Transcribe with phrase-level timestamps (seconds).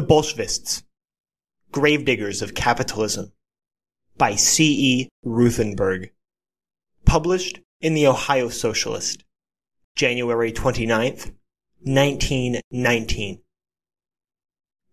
[0.00, 0.82] The Bolshevists,
[1.72, 3.32] Gravediggers of Capitalism
[4.16, 5.02] by C.
[5.02, 5.08] E.
[5.22, 6.10] Ruthenberg.
[7.04, 9.24] Published in the Ohio Socialist,
[9.96, 11.32] January 29th,
[11.82, 13.42] 1919.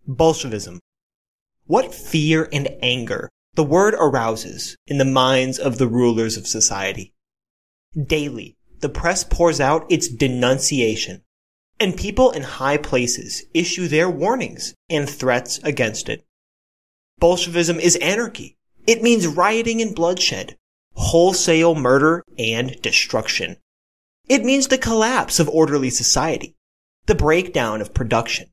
[0.05, 0.81] Bolshevism.
[1.67, 7.13] What fear and anger the word arouses in the minds of the rulers of society.
[7.95, 11.23] Daily, the press pours out its denunciation,
[11.79, 16.25] and people in high places issue their warnings and threats against it.
[17.19, 18.57] Bolshevism is anarchy.
[18.85, 20.57] It means rioting and bloodshed,
[20.93, 23.57] wholesale murder and destruction.
[24.27, 26.55] It means the collapse of orderly society,
[27.05, 28.51] the breakdown of production,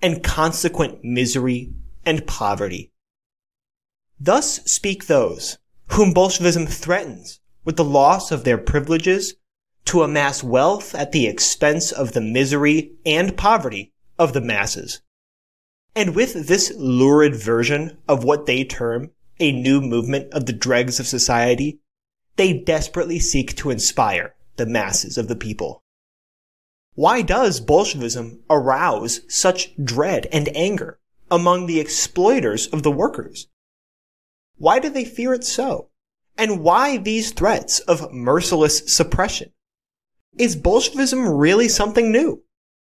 [0.00, 1.72] and consequent misery
[2.04, 2.92] and poverty.
[4.18, 5.58] Thus speak those
[5.88, 9.34] whom Bolshevism threatens with the loss of their privileges
[9.86, 15.02] to amass wealth at the expense of the misery and poverty of the masses.
[15.94, 21.00] And with this lurid version of what they term a new movement of the dregs
[21.00, 21.80] of society,
[22.36, 25.82] they desperately seek to inspire the masses of the people.
[26.94, 30.98] Why does Bolshevism arouse such dread and anger
[31.30, 33.48] among the exploiters of the workers?
[34.56, 35.88] Why do they fear it so?
[36.36, 39.52] And why these threats of merciless suppression?
[40.38, 42.42] Is Bolshevism really something new?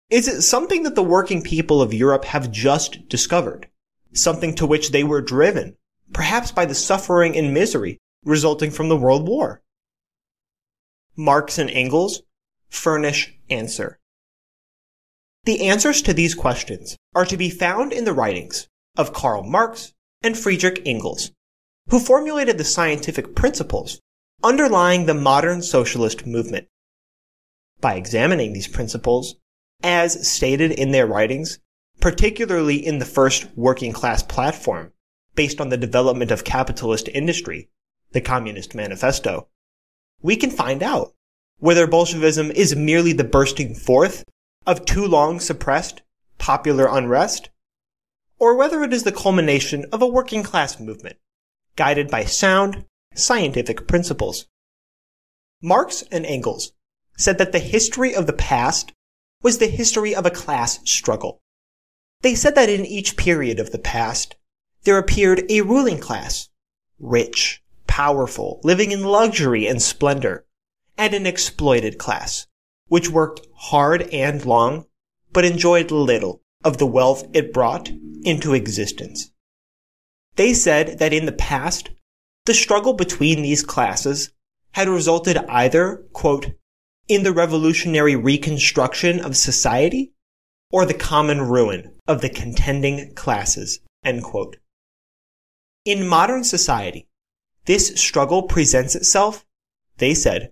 [0.09, 3.67] Is it something that the working people of Europe have just discovered?
[4.13, 5.77] Something to which they were driven,
[6.13, 9.61] perhaps by the suffering and misery resulting from the World War?
[11.15, 12.23] Marx and Engels
[12.69, 13.99] furnish answer.
[15.45, 19.93] The answers to these questions are to be found in the writings of Karl Marx
[20.21, 21.31] and Friedrich Engels
[21.89, 23.99] who formulated the scientific principles
[24.43, 26.67] underlying the modern socialist movement.
[27.81, 29.35] By examining these principles,
[29.83, 31.59] as stated in their writings,
[31.99, 34.93] particularly in the first working class platform,
[35.35, 37.69] based on the development of capitalist industry,
[38.11, 39.47] the Communist Manifesto,
[40.21, 41.15] we can find out
[41.57, 44.23] whether Bolshevism is merely the bursting forth
[44.67, 46.01] of too long suppressed
[46.37, 47.49] popular unrest,
[48.39, 51.17] or whether it is the culmination of a working class movement
[51.75, 54.47] guided by sound, scientific principles.
[55.61, 56.73] Marx and Engels
[57.21, 58.93] said that the history of the past
[59.43, 61.39] was the history of a class struggle.
[62.21, 64.35] They said that in each period of the past,
[64.83, 66.49] there appeared a ruling class,
[66.99, 70.45] rich, powerful, living in luxury and splendor,
[70.97, 72.47] and an exploited class,
[72.87, 74.85] which worked hard and long,
[75.31, 77.91] but enjoyed little of the wealth it brought
[78.23, 79.31] into existence.
[80.35, 81.89] They said that in the past,
[82.45, 84.31] the struggle between these classes
[84.71, 86.53] had resulted either, quote,
[87.11, 90.13] in the revolutionary reconstruction of society
[90.71, 93.81] or the common ruin of the contending classes.
[95.83, 97.09] In modern society,
[97.65, 99.45] this struggle presents itself,
[99.97, 100.51] they said,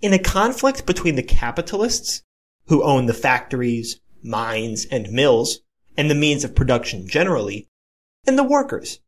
[0.00, 2.24] in a conflict between the capitalists,
[2.66, 5.60] who own the factories, mines, and mills,
[5.96, 7.68] and the means of production generally,
[8.26, 8.98] and the workers,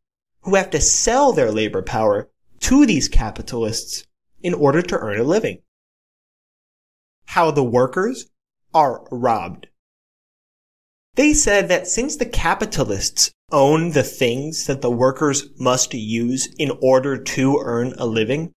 [0.43, 2.29] who have to sell their labor power
[2.61, 4.07] to these capitalists
[4.41, 5.59] in order to earn a living.
[7.25, 8.27] How the workers
[8.73, 9.67] are robbed.
[11.15, 16.71] They said that since the capitalists own the things that the workers must use in
[16.81, 18.51] order to earn a living,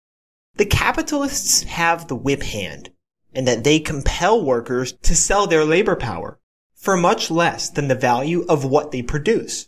[0.55, 2.89] the capitalists have the whip hand
[3.33, 6.39] and that they compel workers to sell their labor power
[6.73, 9.67] for much less than the value of what they produce.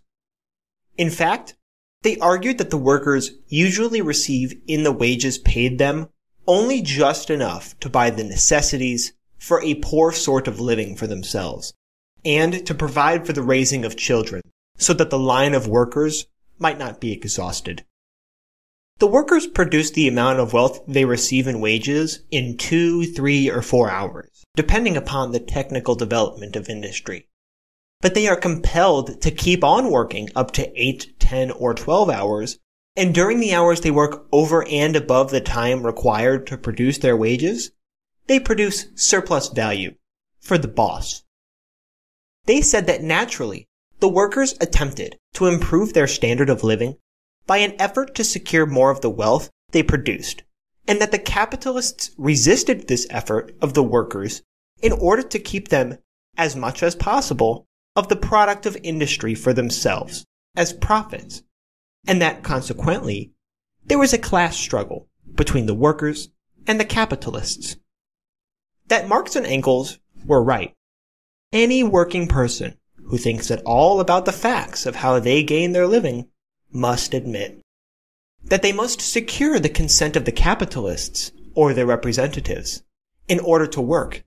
[0.97, 1.55] In fact,
[2.01, 6.09] they argued that the workers usually receive in the wages paid them
[6.49, 11.73] only just enough to buy the necessities for a poor sort of living for themselves
[12.25, 14.41] and to provide for the raising of children
[14.77, 16.25] so that the line of workers
[16.57, 17.85] might not be exhausted.
[18.97, 23.61] The workers produce the amount of wealth they receive in wages in two, three, or
[23.61, 27.29] four hours, depending upon the technical development of industry
[28.01, 32.59] but they are compelled to keep on working up to eight, ten, or 12 hours.
[32.95, 37.15] And during the hours they work over and above the time required to produce their
[37.15, 37.71] wages,
[38.27, 39.95] they produce surplus value
[40.39, 41.23] for the boss.
[42.45, 43.67] They said that naturally,
[43.99, 46.97] the workers attempted to improve their standard of living
[47.45, 50.43] by an effort to secure more of the wealth they produced,
[50.87, 54.41] and that the capitalists resisted this effort of the workers
[54.81, 55.97] in order to keep them
[56.37, 57.65] as much as possible
[57.95, 60.25] of the product of industry for themselves
[60.55, 61.43] as profits,
[62.07, 63.31] and that consequently
[63.85, 66.29] there was a class struggle between the workers
[66.67, 67.77] and the capitalists.
[68.87, 70.73] That Marx and Engels were right.
[71.51, 72.77] Any working person
[73.09, 76.27] who thinks at all about the facts of how they gain their living,
[76.71, 77.59] must admit
[78.43, 82.83] that they must secure the consent of the capitalists or their representatives
[83.27, 84.23] in order to work.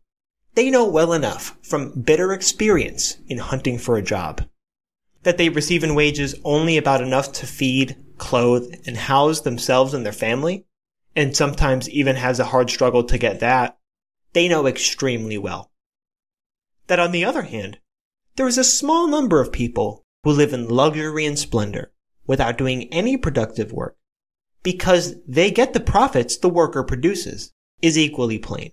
[0.54, 4.42] They know well enough from bitter experience in hunting for a job
[5.22, 10.04] that they receive in wages only about enough to feed, clothe, and house themselves and
[10.04, 10.66] their family,
[11.14, 13.78] and sometimes even has a hard struggle to get that,
[14.32, 15.70] they know extremely well.
[16.86, 17.78] That on the other hand,
[18.36, 21.92] there is a small number of people who live in luxury and splendor
[22.26, 23.96] without doing any productive work
[24.62, 28.72] because they get the profits the worker produces is equally plain.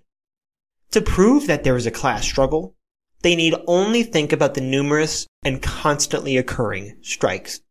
[0.92, 2.76] To prove that there is a class struggle,
[3.22, 7.62] they need only think about the numerous and constantly occurring strikes.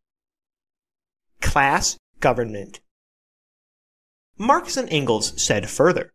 [1.40, 2.80] Class government.
[4.36, 6.12] Marx and Engels said further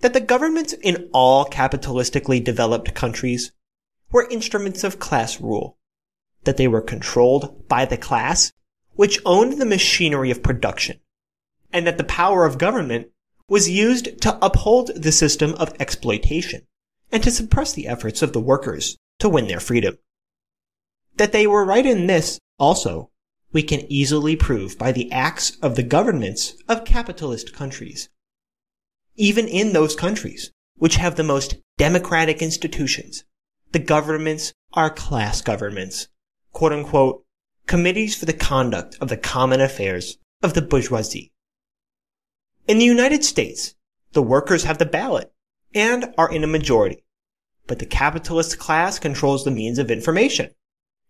[0.00, 3.52] that the governments in all capitalistically developed countries
[4.12, 5.76] were instruments of class rule,
[6.44, 8.52] that they were controlled by the class
[8.94, 11.00] which owned the machinery of production,
[11.72, 13.08] and that the power of government
[13.48, 16.66] was used to uphold the system of exploitation
[17.10, 19.98] and to suppress the efforts of the workers to win their freedom.
[21.16, 23.10] That they were right in this, also,
[23.52, 28.08] we can easily prove by the acts of the governments of capitalist countries.
[29.16, 33.24] Even in those countries, which have the most democratic institutions,
[33.72, 36.08] the governments are class governments,
[36.52, 37.24] quote unquote,
[37.66, 41.32] committees for the conduct of the common affairs of the bourgeoisie.
[42.66, 43.74] In the United States,
[44.12, 45.32] the workers have the ballot
[45.74, 47.04] and are in a majority.
[47.66, 50.50] But the capitalist class controls the means of information.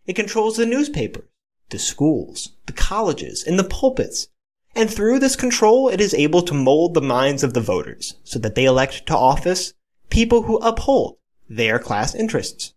[0.07, 1.29] It controls the newspapers,
[1.71, 4.29] the schools, the colleges, and the pulpits.
[4.75, 8.39] And through this control, it is able to mold the minds of the voters so
[8.41, 9.75] that they elect to office
[10.11, 11.19] people who uphold
[11.49, 12.75] their class interests.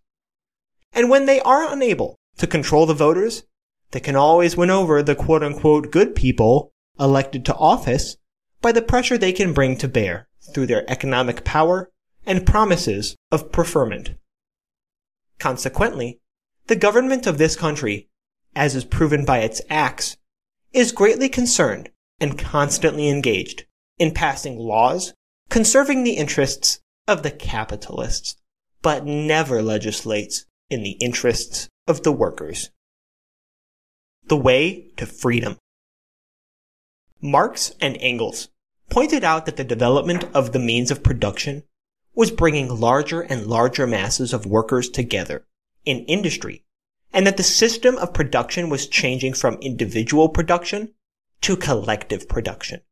[0.92, 3.44] And when they are unable to control the voters,
[3.92, 8.16] they can always win over the quote unquote good people elected to office
[8.60, 11.90] by the pressure they can bring to bear through their economic power
[12.26, 14.10] and promises of preferment.
[15.38, 16.20] Consequently,
[16.66, 18.08] the government of this country,
[18.54, 20.16] as is proven by its acts,
[20.72, 21.90] is greatly concerned
[22.20, 23.64] and constantly engaged
[23.98, 25.12] in passing laws
[25.52, 28.36] conserving the interests of the capitalists,
[28.80, 32.70] but never legislates in the interests of the workers.
[34.24, 35.58] The way to freedom.
[37.20, 38.48] Marx and Engels
[38.92, 41.62] pointed out that the development of the means of production
[42.14, 45.46] was bringing larger and larger masses of workers together
[45.86, 46.62] in industry,
[47.10, 50.92] and that the system of production was changing from individual production
[51.40, 52.82] to collective production.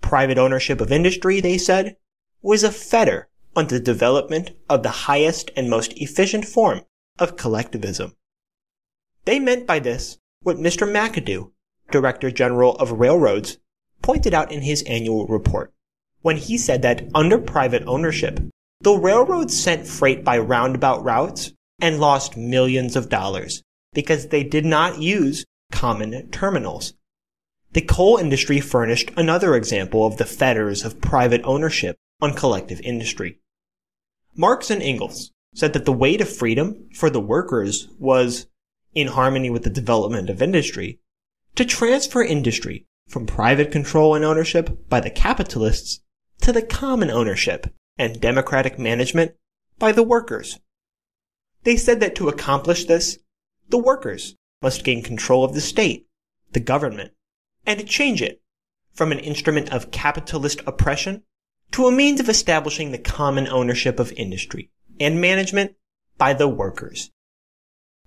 [0.00, 1.96] Private ownership of industry, they said,
[2.40, 6.82] was a fetter on the development of the highest and most efficient form
[7.18, 8.14] of collectivism.
[9.24, 10.88] They meant by this what Mr.
[10.88, 11.50] McAdoo,
[11.90, 13.58] Director General of Railroads,
[14.02, 15.72] pointed out in his annual report
[16.22, 18.40] when he said that under private ownership,
[18.80, 23.62] the railroads sent freight by roundabout routes and lost millions of dollars
[23.92, 26.94] because they did not use common terminals.
[27.72, 33.38] The coal industry furnished another example of the fetters of private ownership on collective industry.
[34.36, 38.46] Marx and Engels said that the way to freedom for the workers was,
[38.94, 41.00] in harmony with the development of industry,
[41.54, 46.00] to transfer industry from private control and ownership by the capitalists
[46.40, 47.66] to the common ownership
[47.98, 49.32] and democratic management
[49.80, 50.60] by the workers.
[51.64, 53.18] They said that to accomplish this,
[53.68, 56.06] the workers must gain control of the state,
[56.52, 57.10] the government,
[57.66, 58.42] and change it
[58.94, 61.24] from an instrument of capitalist oppression
[61.72, 65.74] to a means of establishing the common ownership of industry and management
[66.16, 67.10] by the workers.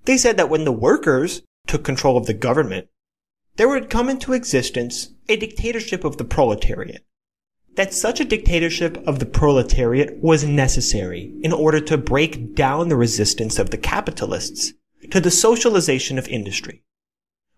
[0.05, 2.87] They said that when the workers took control of the government,
[3.55, 7.05] there would come into existence a dictatorship of the proletariat.
[7.75, 12.95] That such a dictatorship of the proletariat was necessary in order to break down the
[12.95, 14.73] resistance of the capitalists
[15.11, 16.83] to the socialization of industry.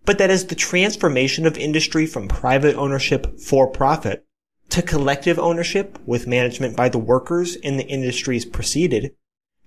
[0.04, 4.26] But that as the transformation of industry from private ownership for profit
[4.70, 9.14] to collective ownership with management by the workers in the industries proceeded,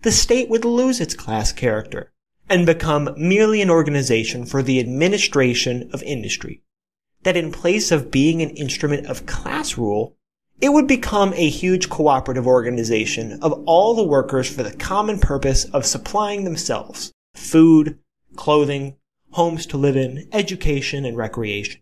[0.01, 2.11] the state would lose its class character
[2.49, 6.63] and become merely an organization for the administration of industry.
[7.23, 10.15] That in place of being an instrument of class rule,
[10.59, 15.65] it would become a huge cooperative organization of all the workers for the common purpose
[15.65, 17.99] of supplying themselves food,
[18.35, 18.95] clothing,
[19.31, 21.81] homes to live in, education, and recreation.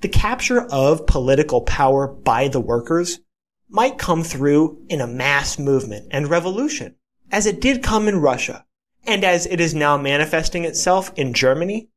[0.00, 3.20] The capture of political power by the workers
[3.68, 6.94] might come through in a mass movement and revolution,
[7.32, 8.64] as it did come in Russia
[9.06, 11.88] and as it is now manifesting itself in Germany,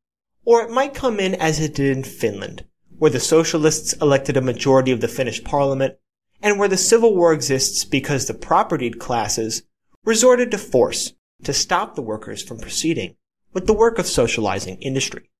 [0.44, 2.64] or it might come in as it did in Finland,
[2.98, 5.96] where the socialists elected a majority of the Finnish parliament,
[6.42, 9.62] and where the civil war exists because the propertied classes
[10.04, 11.12] resorted to force
[11.44, 13.16] to stop the workers from proceeding
[13.52, 15.30] with the work of socializing industry.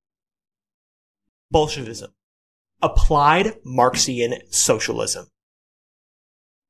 [1.50, 2.12] Bolshevism.
[2.82, 5.26] Applied Marxian socialism.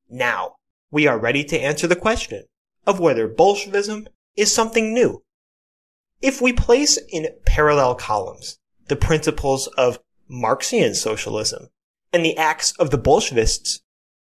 [0.08, 0.56] Now,
[0.90, 2.44] we are ready to answer the question
[2.86, 4.08] of whether Bolshevism
[4.38, 5.24] is something new.
[6.22, 11.70] If we place in parallel columns the principles of Marxian socialism
[12.12, 13.80] and the acts of the Bolshevists,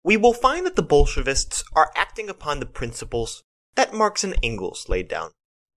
[0.03, 3.43] we will find that the Bolshevists are acting upon the principles
[3.75, 5.31] that Marx and Engels laid down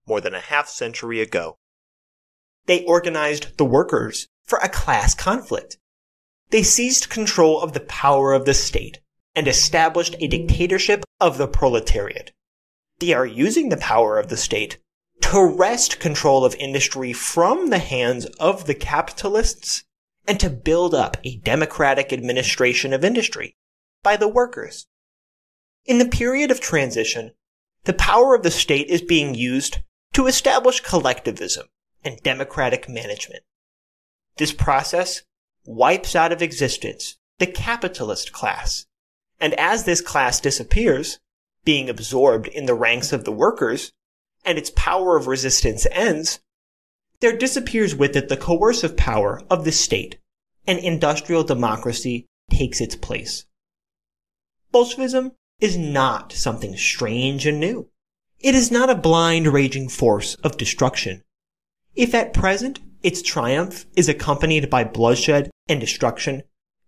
[0.04, 1.56] more than a half century ago.
[2.66, 5.78] They organized the workers for a class conflict.
[6.50, 9.00] They seized control of the power of the state
[9.36, 12.32] and established a dictatorship of the proletariat.
[13.04, 14.78] They are using the power of the state
[15.20, 19.84] to wrest control of industry from the hands of the capitalists
[20.26, 23.58] and to build up a democratic administration of industry
[24.02, 24.86] by the workers.
[25.84, 27.32] In the period of transition,
[27.84, 29.80] the power of the state is being used
[30.14, 31.66] to establish collectivism
[32.02, 33.42] and democratic management.
[34.38, 35.24] This process
[35.66, 38.86] wipes out of existence the capitalist class
[39.38, 41.18] and as this class disappears,
[41.64, 43.92] being absorbed in the ranks of the workers,
[44.44, 46.40] and its power of resistance ends,
[47.20, 50.18] there disappears with it the coercive power of the state,
[50.66, 53.46] and industrial democracy takes its place.
[54.72, 57.88] Bolshevism is not something strange and new.
[58.40, 61.22] It is not a blind raging force of destruction.
[61.94, 66.42] If at present its triumph is accompanied by bloodshed and destruction,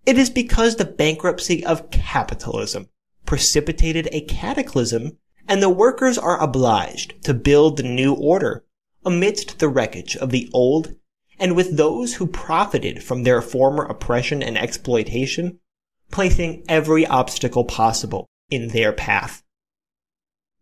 [0.04, 2.88] it is because the bankruptcy of capitalism
[3.26, 5.18] precipitated a cataclysm
[5.48, 8.64] and the workers are obliged to build the new order
[9.04, 10.94] amidst the wreckage of the old
[11.38, 15.58] and with those who profited from their former oppression and exploitation,
[16.10, 19.42] placing every obstacle possible in their path.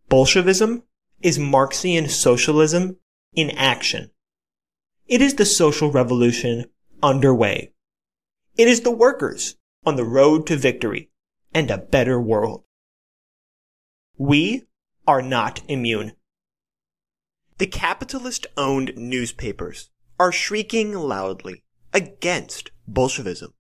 [0.08, 0.82] Bolshevism
[1.22, 2.96] is Marxian socialism
[3.34, 4.10] in action.
[5.06, 6.66] It is the social revolution
[7.02, 7.72] underway.
[8.56, 9.56] It is the workers
[9.86, 11.10] on the road to victory
[11.54, 12.64] and a better world.
[14.18, 14.64] We
[15.06, 16.12] are not immune.
[17.58, 23.54] The capitalist owned newspapers are shrieking loudly against Bolshevism.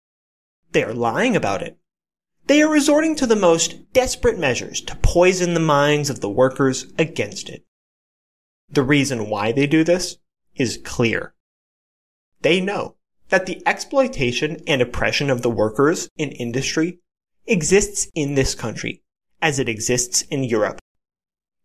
[0.72, 1.78] They are lying about it.
[2.46, 6.86] They are resorting to the most desperate measures to poison the minds of the workers
[6.98, 7.64] against it.
[8.70, 10.18] The reason why they do this
[10.54, 11.34] is clear.
[12.42, 12.96] They know
[13.28, 17.00] that the exploitation and oppression of the workers in industry
[17.46, 19.02] exists in this country
[19.42, 20.78] as it exists in Europe.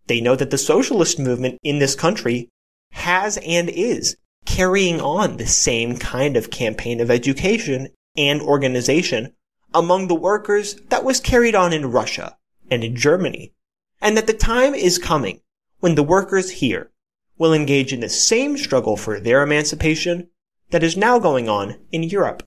[0.07, 2.49] They know that the socialist movement in this country
[2.91, 9.33] has and is carrying on the same kind of campaign of education and organization
[9.73, 12.37] among the workers that was carried on in Russia
[12.71, 13.53] and in Germany,
[14.01, 15.41] and that the time is coming
[15.79, 16.91] when the workers here
[17.37, 20.29] will engage in the same struggle for their emancipation
[20.69, 22.43] that is now going on in Europe.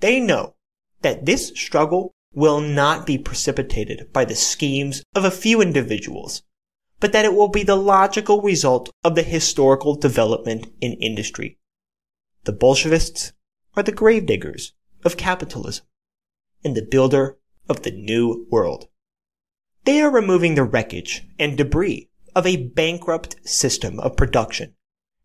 [0.00, 0.54] They know
[1.02, 6.42] that this struggle will not be precipitated by the schemes of a few individuals,
[7.00, 11.58] but that it will be the logical result of the historical development in industry.
[12.44, 13.32] The Bolshevists
[13.76, 14.72] are the gravediggers
[15.04, 15.86] of capitalism
[16.64, 17.38] and the builder
[17.68, 18.88] of the new world.
[19.84, 24.74] They are removing the wreckage and debris of a bankrupt system of production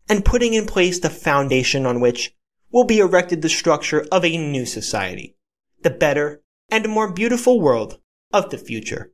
[0.08, 2.34] and putting in place the foundation on which
[2.70, 5.36] will be erected the structure of a new society,
[5.82, 7.98] the better and a more beautiful world
[8.32, 9.12] of the future.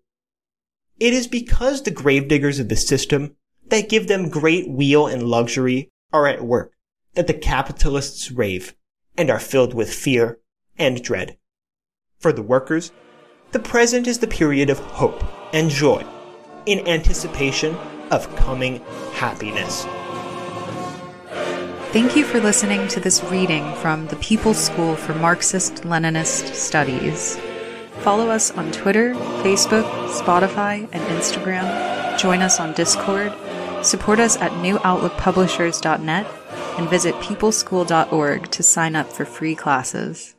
[0.99, 3.37] It is because the gravediggers of the system
[3.69, 6.73] that give them great weal and luxury are at work
[7.15, 8.75] that the capitalists rave
[9.17, 10.39] and are filled with fear
[10.79, 11.39] and dread.
[12.19, 12.93] For the workers,
[13.53, 15.23] the present is the period of hope
[15.55, 16.05] and joy
[16.67, 17.75] in anticipation
[18.11, 18.81] of coming
[19.13, 19.87] happiness.
[21.93, 27.39] Thank you for listening to this reading from the People's School for Marxist Leninist Studies.
[28.07, 32.17] Follow us on Twitter, Facebook, Spotify, and Instagram.
[32.17, 33.35] Join us on Discord.
[33.85, 36.27] Support us at newoutlookpublishers.net
[36.79, 40.36] and visit peopleschool.org to sign up for free classes.